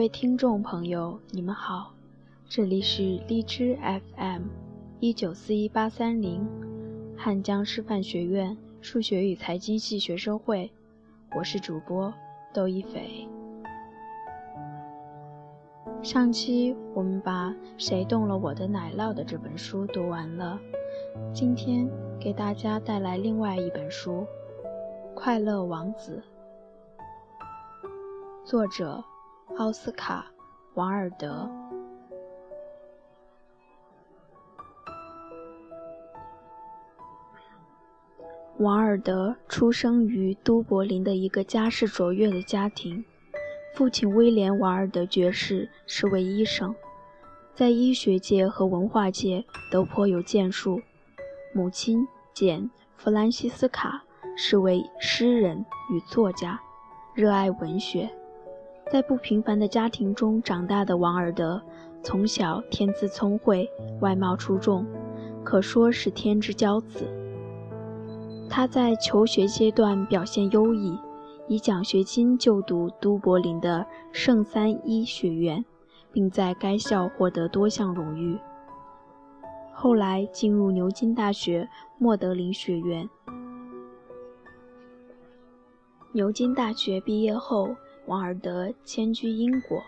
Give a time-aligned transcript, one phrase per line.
[0.00, 1.92] 各位听众朋友，你们好，
[2.48, 3.76] 这里是荔枝
[4.16, 4.44] FM
[4.98, 6.48] 一九四一八三零，
[7.18, 10.72] 汉江师范学院数学与财经系学生会，
[11.36, 12.10] 我是主播
[12.54, 13.28] 窦一斐。
[16.02, 20.58] 上期我们把《谁动了我的奶酪》的这本书读完了，
[21.34, 21.86] 今天
[22.18, 24.26] 给大家带来另外一本书
[25.14, 26.22] 《快乐王子》，
[28.46, 29.04] 作者。
[29.56, 30.26] 奥斯卡·
[30.74, 31.50] 王尔德。
[38.58, 43.04] 王尔德出生于都柏林的一个家世卓越的家庭，
[43.74, 46.74] 父亲威廉·王尔德爵士是位医生，
[47.54, 50.78] 在医学界和文化界都颇有建树；
[51.54, 52.62] 母亲简·
[52.96, 54.04] 弗兰西斯卡
[54.36, 56.60] 是位诗人与作家，
[57.14, 58.10] 热爱文学。
[58.90, 61.62] 在不平凡的家庭中长大的王尔德，
[62.02, 64.84] 从小天资聪慧，外貌出众，
[65.44, 67.06] 可说是天之骄子。
[68.48, 70.98] 他在求学阶段表现优异，
[71.46, 75.64] 以奖学金就读都柏林的圣三一学院，
[76.10, 78.36] 并在该校获得多项荣誉。
[79.72, 83.08] 后来进入牛津大学莫德林学院。
[86.10, 87.68] 牛津大学毕业后。
[88.10, 89.80] 王尔德迁居英国，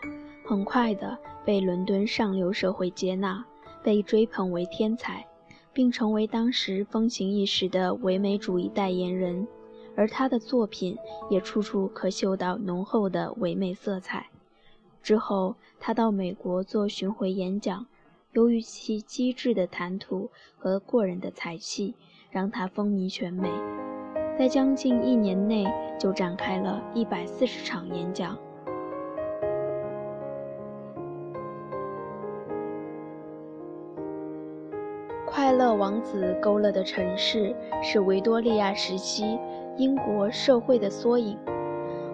[0.45, 3.45] 很快的被伦敦上流社会接纳，
[3.83, 5.27] 被追捧为天才，
[5.73, 9.45] 并成为当时风行一时的唯美主义代言人。
[9.97, 10.97] 而他的作品
[11.31, 14.29] 也处处可嗅到浓厚的唯美色彩。
[15.03, 17.85] 之后，他到美国做巡回演讲，
[18.35, 21.97] 由于其机智的谈吐和过人的才气，
[22.31, 23.51] 让他风靡全美。
[24.39, 25.67] 在将近一年内，
[25.99, 28.35] 就展开了一百四十场演讲。
[35.27, 39.39] 《快乐王子》勾勒的城市是维多利亚时期
[39.77, 41.39] 英国社会的缩影。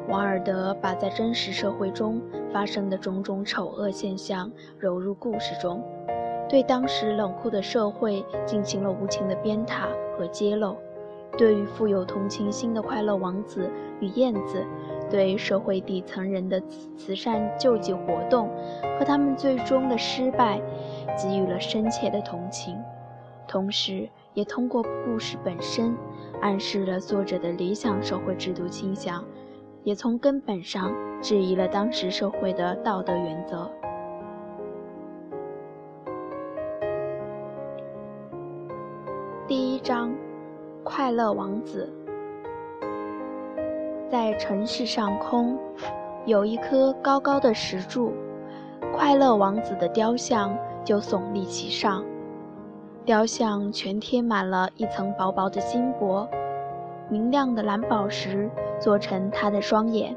[0.08, 2.20] 王尔德把在真实社会中
[2.52, 5.82] 发生的种种丑恶现象揉入故事中，
[6.48, 9.86] 对当时冷酷的社会进行了无情的鞭挞
[10.16, 10.76] 和揭露。
[11.38, 14.66] 对于富有同情心的快乐王子与燕子，
[15.08, 16.60] 对社会底层人的
[16.96, 18.50] 慈善救济活动
[18.98, 20.60] 和他们最终的失败，
[21.16, 22.76] 给予了深切的同情，
[23.46, 25.96] 同时也通过故事本身
[26.42, 29.24] 暗示了作者的理想社会制度倾向，
[29.84, 33.70] 也从根本上质疑了当时社会的道德原则。
[39.46, 40.12] 第一章。
[40.90, 41.86] 快乐王子
[44.10, 45.58] 在城市上空
[46.24, 48.14] 有一颗高高的石柱，
[48.90, 52.02] 快乐王子的雕像就耸立其上。
[53.04, 56.26] 雕像全贴满了一层薄薄的金箔，
[57.10, 58.50] 明亮的蓝宝石
[58.80, 60.16] 做成他的双眼，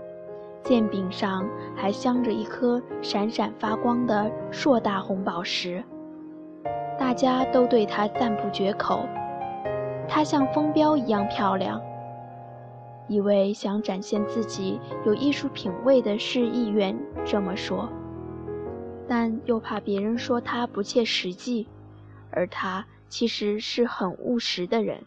[0.63, 1.45] 剑柄上
[1.75, 5.83] 还镶着一颗闪闪发光的硕大红宝石。
[6.97, 9.01] 大家都对他赞不绝口。
[10.13, 11.81] 她像风标一样漂亮。
[13.07, 17.87] 一位想展现自己有艺术品味的市议员这么说，
[19.07, 21.65] 但又怕别人说他不切实际，
[22.29, 25.05] 而他其实是很务实的人。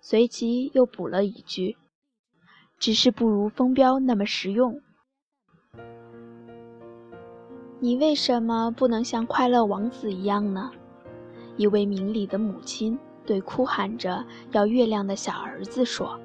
[0.00, 1.76] 随即又补了一句
[2.80, 4.80] ：“只是不如风标那么实用。”
[7.80, 10.70] 你为什么不能像快乐王子一样呢？
[11.58, 12.98] 一位明理的母亲。
[13.24, 16.18] 对哭喊着要月亮的小儿子说：“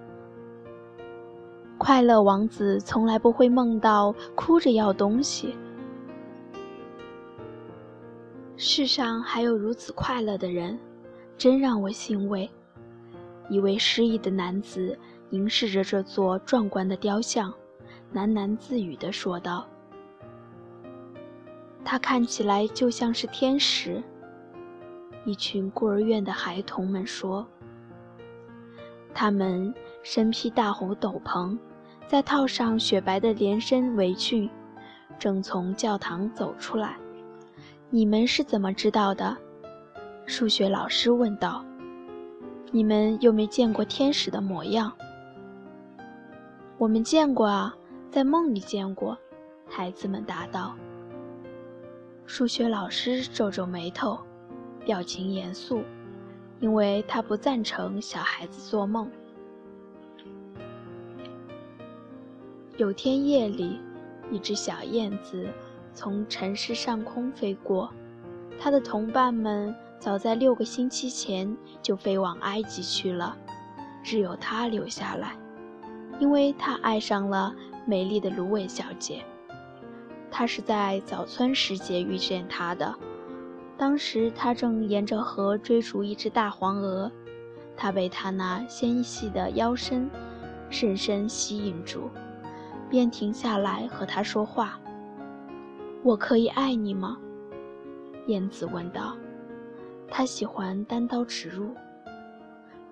[1.78, 5.56] 快乐王子从来不会梦到哭着要东西。
[8.56, 10.80] 世上还有如此快乐的人，
[11.38, 12.50] 真让我欣慰。”
[13.50, 14.98] 一位失意的男子
[15.30, 17.54] 凝视着这座壮观的雕像，
[18.14, 19.66] 喃喃自语地说道
[21.86, 24.04] ：“他看起来就像是天使。”
[25.28, 27.46] 一群孤儿院的孩童们说
[29.14, 31.58] ：“他们身披大红斗篷，
[32.08, 34.50] 再套上雪白的连身围裙，
[35.20, 36.96] 正从教堂走出来。
[37.90, 39.36] 你们是怎么知道的？”
[40.26, 41.62] 数学老师问道。
[42.72, 44.94] “你们又没见过天使的模样
[46.80, 47.76] ？”“我们见过啊，
[48.10, 49.18] 在梦里见过。”
[49.68, 50.74] 孩子们答道。
[52.26, 54.18] 数学老师皱皱眉头。
[54.88, 55.84] 表情严肃，
[56.62, 59.12] 因为他不赞成小孩子做梦。
[62.78, 63.82] 有天夜里，
[64.32, 65.50] 一只小燕子
[65.94, 67.92] 从城市上空飞过，
[68.58, 73.38] 它的同伴们早在六个星期前就飞往埃及去了，
[74.02, 75.36] 只有他留下来，
[76.18, 77.54] 因为他爱上了
[77.86, 79.22] 美丽的芦苇小姐。
[80.32, 82.96] 他是在早春时节遇见她的，
[83.78, 87.12] 当时他正沿着河追逐一只大黄鹅，
[87.76, 90.10] 他被她那纤细的腰身
[90.70, 92.10] 深深吸引住，
[92.90, 94.80] 便停下来和他说话。
[96.04, 97.18] 我可以爱你吗？
[98.26, 99.16] 燕子问道。
[100.10, 101.70] 他喜欢单刀直入。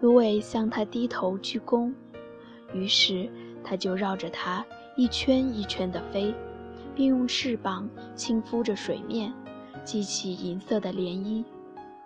[0.02, 1.92] 芦苇向他低头鞠躬，
[2.74, 3.28] 于是
[3.64, 4.64] 他就绕着它
[4.96, 6.34] 一圈一圈地飞。
[6.94, 9.34] 并用翅膀轻拂着水面，
[9.86, 11.46] 激起银色的涟漪。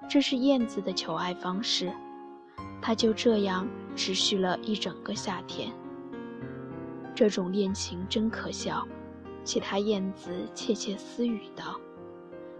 [0.08, 1.92] 这是燕子的求爱方式。
[2.82, 5.72] 它就这样持续了一整个夏天。
[7.16, 8.88] 这种恋情真可笑，
[9.44, 11.80] 其他燕子窃窃私语道：“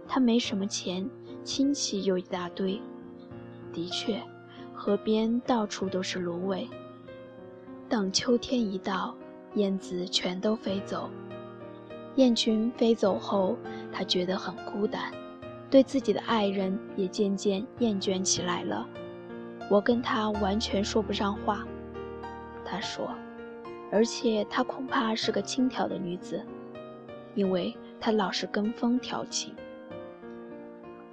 [0.06, 1.08] 他没什么钱，
[1.42, 2.80] 亲戚又一大堆。”
[3.72, 4.22] 的确，
[4.74, 6.68] 河边到处都是芦苇。
[7.88, 9.16] 等秋天一到，
[9.54, 11.08] 燕子全都飞走。
[12.16, 13.56] 雁群飞走后，
[13.92, 15.12] 他觉得很孤单，
[15.70, 18.86] 对自己的爱人也渐渐厌倦起来了。
[19.68, 21.64] 我跟他完全说不上话，
[22.64, 23.08] 他说，
[23.92, 26.44] 而且她恐怕是个轻佻的女子，
[27.34, 29.54] 因为她老是跟风调情。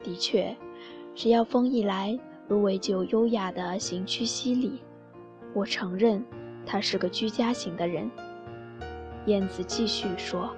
[0.04, 0.56] 的确，
[1.14, 4.82] 只要风一来，芦苇就优雅地行去西里。
[5.54, 6.24] 我承认，
[6.66, 8.10] 他是个居家型的人。
[9.26, 10.50] 燕子继续说。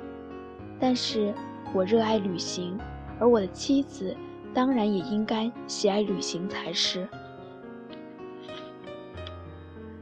[0.79, 1.33] 但是
[1.73, 2.77] 我热爱旅行，
[3.19, 4.15] 而我的妻子
[4.53, 7.07] 当然也应该喜爱旅行才是。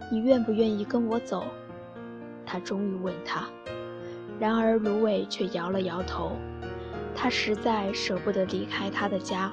[0.09, 1.43] 你愿不愿意跟我走？
[2.45, 3.45] 他终于问他。
[4.39, 6.31] 然而芦苇却摇了摇头，
[7.13, 9.51] 他实在舍不得离开他的家。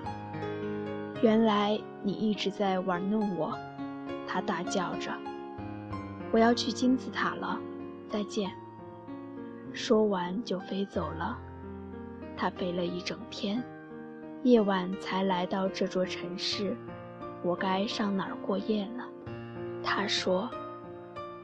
[1.22, 3.58] 原来你一直在玩弄我，
[4.28, 5.10] 他大叫着。
[6.30, 7.58] 我要去金字塔了，
[8.08, 8.52] 再见。
[9.72, 11.36] 说完就飞走了。
[12.36, 13.62] 他飞了一整天，
[14.42, 16.76] 夜晚才来到这座城市。
[17.42, 19.04] 我该上哪儿过夜呢？
[19.82, 20.50] 他说：“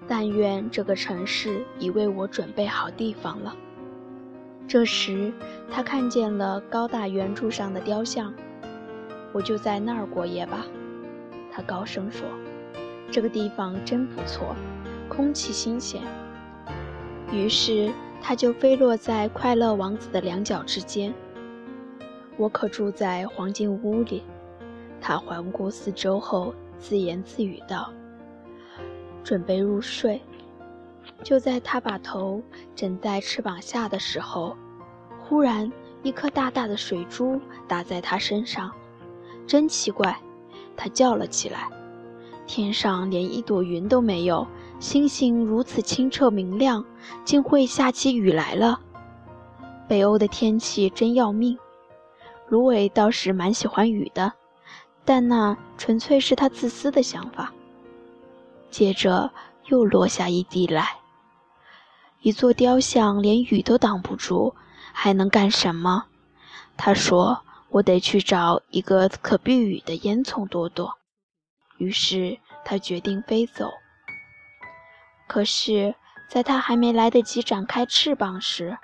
[0.09, 3.55] 但愿这个城市已为我准备好地方了。”
[4.67, 5.33] 这时，
[5.71, 8.33] 他看见了高大圆柱上的雕像。
[9.33, 10.67] 我就在那儿过夜吧，
[11.53, 12.27] 他高声说
[13.13, 14.57] ：“这个地方真不错，
[15.09, 16.03] 空气新鲜。”
[17.33, 17.91] 于是。
[18.23, 21.13] 他就飞落在快乐王子的两脚之间。
[22.37, 24.23] 我可住在黄金屋里。
[25.01, 27.93] 他环顾四周后，自言自语道
[29.25, 30.21] ：“准备入睡。”
[31.25, 32.43] 就在他把头
[32.75, 34.57] 枕在翅膀下的时候，
[35.19, 35.71] 忽然
[36.03, 38.71] 一颗大大的水珠打在他身上。
[39.47, 40.19] 真奇怪，
[40.77, 41.69] 他叫了起来
[42.47, 44.47] ：“天上连一朵云都没有。”
[44.81, 46.83] 星星如此清澈明亮，
[47.23, 48.81] 竟会下起雨来了。
[49.87, 51.59] 北欧的天气真要命。
[52.49, 54.33] 芦苇倒是蛮喜欢雨的，
[55.05, 57.53] 但那纯粹是他自私的想法。
[58.71, 59.31] 接着
[59.67, 60.97] 又落下一滴来。
[62.23, 64.55] 一座雕像连雨都挡不住，
[64.93, 66.07] 还能干什么？
[66.77, 70.95] 他说：“我得去找一个可避雨的烟囱躲躲。”
[71.77, 73.71] 于是他决定飞走。
[75.31, 75.95] 可是，
[76.29, 78.77] 在它还没来得及展开翅膀时，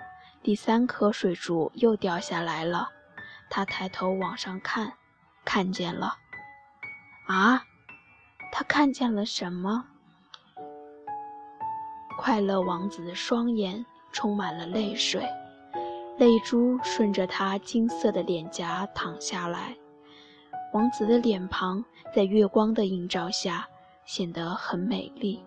[0.45, 2.89] 第三颗水珠又掉下来了。
[3.51, 4.93] 他抬头往上看，
[5.45, 6.15] 看见了。
[7.27, 7.65] 啊！
[8.53, 9.87] 他看见了什么？
[12.17, 15.29] 快乐王子的双眼充满了泪水，
[16.17, 19.77] 泪珠顺着他金色的脸颊淌下来。
[20.73, 21.85] 王子的脸庞
[22.15, 23.67] 在月光的映照下
[24.05, 25.45] 显得很美丽。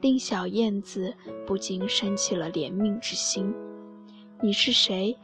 [0.00, 1.14] 令小燕子
[1.46, 3.54] 不禁生起了怜悯之心。
[4.42, 5.16] “你是谁？”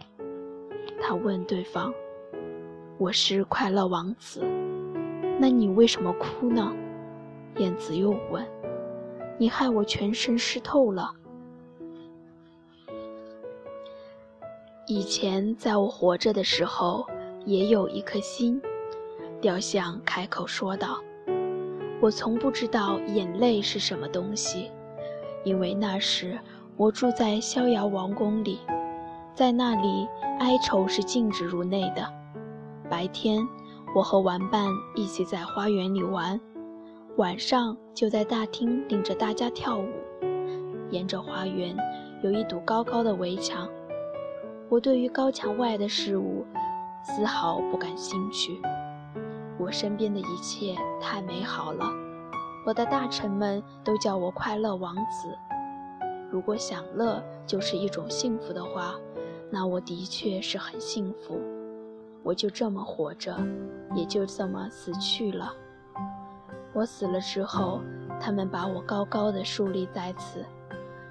[1.00, 1.92] 他问对方。
[2.98, 4.40] “我是快乐王子。
[5.38, 6.74] ”“那你为什么哭呢？”
[7.58, 8.46] 燕子又问。
[9.38, 11.12] “你害我全身湿透了。”
[14.88, 17.06] 以前在我活着的时候，
[17.44, 18.60] 也有一颗心。”
[19.40, 21.02] 雕像开口说道。
[22.02, 24.72] 我从不知道眼泪是什么东西，
[25.44, 26.36] 因为那时
[26.76, 28.58] 我住在逍遥王宫里，
[29.36, 30.08] 在那里
[30.40, 32.04] 哀愁是禁止入内的。
[32.90, 33.40] 白天
[33.94, 34.66] 我和玩伴
[34.96, 36.40] 一起在花园里玩，
[37.18, 39.88] 晚上就在大厅领着大家跳舞。
[40.90, 41.76] 沿着花园
[42.24, 43.68] 有一堵高高的围墙，
[44.68, 46.44] 我对于高墙外的事物
[47.04, 48.60] 丝毫不感兴趣。
[49.62, 51.86] 我身边的一切太美好了，
[52.66, 55.38] 我的大臣们都叫我快乐王子。
[56.28, 58.96] 如果享乐就是一种幸福的话，
[59.52, 61.40] 那我的确是很幸福。
[62.24, 63.36] 我就这么活着，
[63.94, 65.54] 也就这么死去了。
[66.72, 67.80] 我死了之后，
[68.20, 70.44] 他们把我高高的树立在此。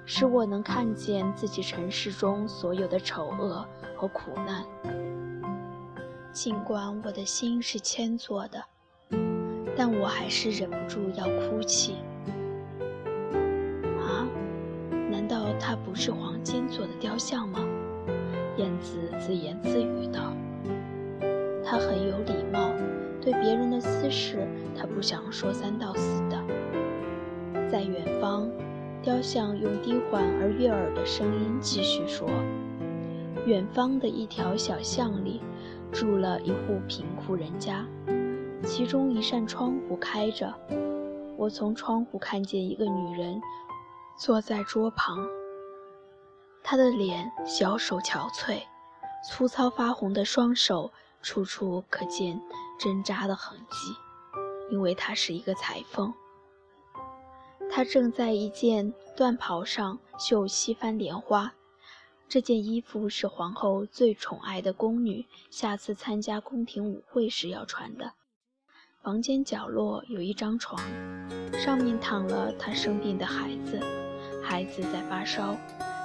[0.04, 3.64] 使我能看见自己尘世中所有的丑恶
[3.96, 4.62] 和苦难，
[6.32, 8.64] 尽管我的心是铅做的，
[9.76, 11.96] 但我还是忍不住要哭泣。
[14.00, 14.26] 啊，
[15.10, 17.60] 难道它不是黄金做的雕像吗？
[18.56, 20.32] 燕子自言自语道。
[21.64, 22.70] 他很有礼貌，
[23.20, 26.42] 对别人的私事，他不想说三道四的。
[27.70, 28.48] 在远方。
[29.02, 32.28] 雕像用低缓而悦耳的声音继续说
[33.46, 35.40] ：“远方的一条小巷里，
[35.92, 37.86] 住了一户贫苦人家，
[38.64, 40.52] 其中一扇窗户开着。
[41.36, 43.40] 我从窗户看见一个女人
[44.16, 45.26] 坐在桌旁，
[46.62, 48.62] 她的脸小手憔悴，
[49.28, 52.40] 粗糙发红的双手处处可见
[52.80, 53.94] 针扎的痕迹，
[54.70, 56.12] 因为她是一个裁缝。”
[57.70, 61.52] 她正在一件缎袍上绣西番莲花，
[62.32, 68.14] 这件衣服是皇后最宠爱的宫女下次参加宫廷舞会时要穿的。
[69.02, 70.80] 房间角落有一张床，
[71.52, 73.78] 上面躺了她生病的孩子，
[74.42, 75.58] 孩子在发烧，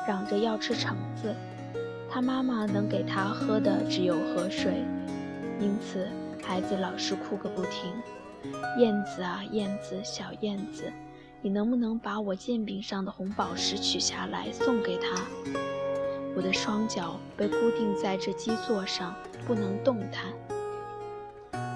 [0.06, 1.34] 嚷着要吃橙子，
[2.12, 4.84] 她妈妈能给他喝的只有河水，
[5.62, 6.10] 因此
[6.44, 7.94] 孩子老是哭个不停。
[8.78, 10.92] 燕子啊，燕子，小燕子。
[11.42, 15.16] 你能不能把我剑柄上的红宝石取下来送给他？
[16.38, 19.16] 我的双脚被固定在这基座上，
[19.48, 20.26] 不能动弹。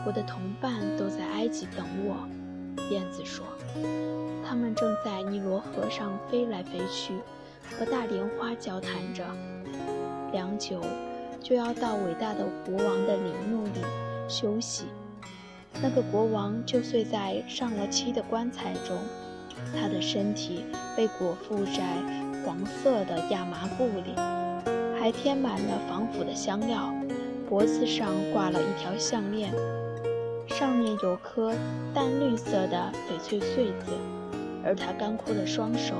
[0.05, 2.15] 我的同伴都在埃及等我，
[2.91, 3.43] 燕子说，
[4.47, 7.15] 他们正在尼罗河上飞来飞去，
[7.75, 9.25] 和大莲花交谈着。
[10.31, 10.79] 良久，
[11.41, 13.81] 就要到伟大的国王的陵墓里
[14.27, 14.85] 休息。
[15.81, 18.95] 那个国王就睡在上了漆的棺材中。
[19.73, 20.65] 他的身体
[20.95, 21.81] 被裹覆在
[22.45, 24.13] 黄色的亚麻布里，
[25.01, 26.93] 还填满了防腐的香料。
[27.49, 29.51] 脖子上挂了一条项链，
[30.47, 31.51] 上面有颗
[31.91, 33.97] 淡绿色的翡翠穗子。
[34.63, 35.95] 而他干枯的双手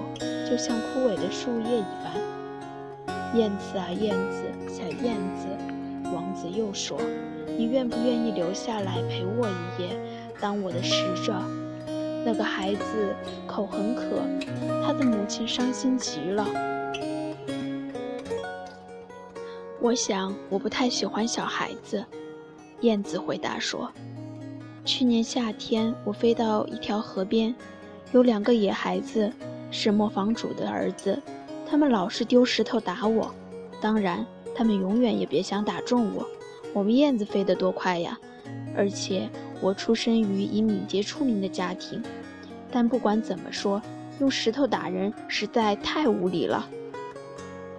[0.47, 3.35] 就像枯萎的树叶一般。
[3.35, 5.47] 燕子啊，燕子，小燕子，
[6.13, 6.95] 王子又说
[7.57, 9.99] ：“你愿不愿意留下来陪我一夜，
[10.39, 11.33] 当我的使者？”
[12.23, 13.15] 那个孩子
[13.47, 14.03] 口很渴，
[14.85, 16.45] 他的母亲伤心极了。
[19.81, 22.05] 我想我不太喜欢小孩子，
[22.81, 23.91] 燕子回答说。
[24.85, 27.55] 去年夏天，我飞到一条河边，
[28.11, 29.33] 有两个野孩子，
[29.71, 31.19] 是磨坊主的儿子，
[31.67, 33.33] 他们老是丢石头打我。
[33.81, 34.23] 当然，
[34.53, 36.27] 他们永远也别想打中我。
[36.73, 38.19] 我们燕子飞得多快呀！
[38.77, 39.27] 而且。
[39.63, 42.01] 我出生于以敏捷出名的家庭，
[42.71, 43.79] 但不管怎么说，
[44.19, 46.67] 用石头打人实在太无理了。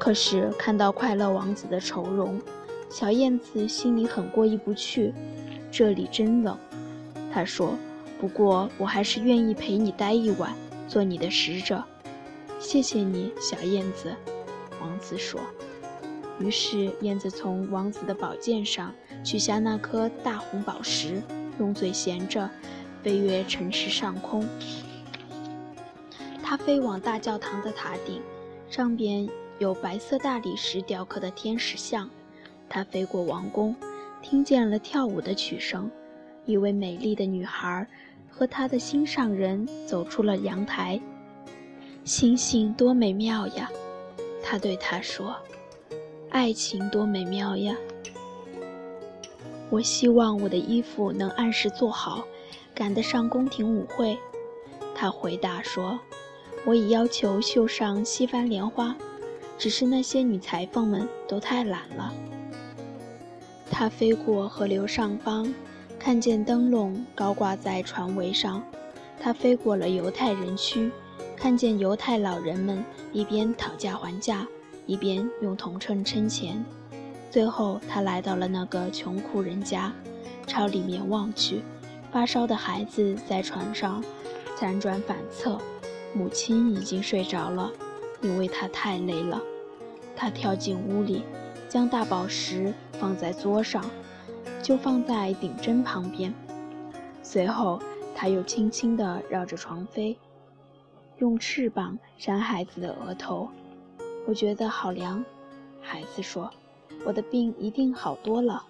[0.02, 2.42] 可是看到快乐王子的愁容，
[2.90, 5.14] 小燕子心里很过意不去。
[5.70, 6.58] 这里真冷，
[7.32, 7.76] 他说。
[8.20, 10.52] 不过我还是愿意陪你待一晚，
[10.88, 11.84] 做你的使者。
[12.58, 14.12] 谢谢你，小燕子。
[14.80, 15.40] 王子说。
[16.40, 18.92] 于是燕子从王子的宝剑上
[19.22, 21.22] 取下那颗大红宝石。
[21.60, 22.50] 用嘴衔着，
[23.04, 24.44] 飞越城市上空。
[26.42, 28.20] 它飞往大教堂的塔顶，
[28.68, 29.28] 上边
[29.62, 32.10] 有白色大理石雕刻的天使像。
[32.68, 33.76] 他飞过王宫，
[34.20, 35.88] 听见了跳舞的曲声。
[36.44, 37.86] 一位美丽的女孩
[38.28, 41.00] 和她的心上人走出了阳台。
[42.02, 43.70] 星星多美妙呀！
[44.42, 45.36] 他对她说
[46.30, 47.76] ：“爱情多美妙呀！”
[49.70, 52.24] 我希望我的衣服能按时做好，
[52.74, 54.18] 赶得上宫廷舞会。
[54.92, 56.00] 他回答说
[56.66, 58.96] ：“我已要求绣上西番莲花，
[59.58, 62.12] 只是那些女裁缝们都太懒了。”
[63.70, 65.52] 他飞过河流上方，
[65.98, 68.62] 看见灯笼高挂在船桅上。
[69.20, 70.90] 他飞过了犹太人区，
[71.36, 74.46] 看见犹太老人们一边讨价还价，
[74.84, 76.64] 一边用铜秤称钱。
[77.30, 79.92] 最后，他来到了那个穷苦人家，
[80.46, 81.62] 朝里面望去，
[82.10, 84.04] 发烧的孩子在床上
[84.58, 85.58] 辗转反侧，
[86.12, 87.70] 母亲已经睡着了，
[88.22, 89.42] 因为他太累了。
[90.16, 91.22] 他跳进屋里，
[91.68, 93.84] 将大宝石放在桌上，
[94.62, 96.32] 就放在顶针旁边。
[97.22, 97.80] 随后，
[98.14, 100.16] 他又轻轻地绕着床飞，
[101.18, 103.48] 用翅膀扇孩子的额头。
[104.26, 105.24] 我觉得好凉，
[105.80, 106.48] 孩子说
[107.04, 108.64] ：“我的病一定好多了。”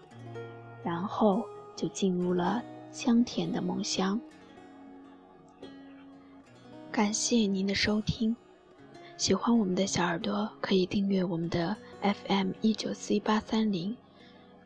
[0.82, 1.44] 然后
[1.76, 4.18] 就进入了香甜的梦乡。
[6.90, 8.34] 感谢您的收听，
[9.16, 13.96] 喜欢我们的小耳朵可以订阅我们的 FM 一九四一八三零，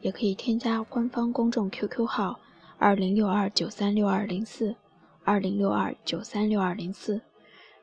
[0.01, 2.41] 也可以添加官方公众 QQ 号
[2.79, 4.75] 二零六二九三六二零四
[5.25, 7.21] 二零六二九三六二零四，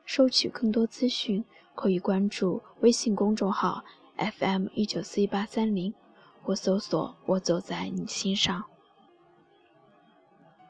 [0.04, 1.44] 收取更多资讯
[1.74, 3.84] 可以关注微信公众号
[4.16, 5.94] FM 一九四一八三零。
[6.46, 8.62] 或搜索“我走在你心上”。